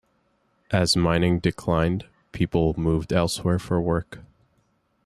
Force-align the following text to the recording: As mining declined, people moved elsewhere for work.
As 0.71 0.95
mining 0.97 1.37
declined, 1.37 2.07
people 2.31 2.73
moved 2.75 3.13
elsewhere 3.13 3.59
for 3.59 3.79
work. 3.79 4.17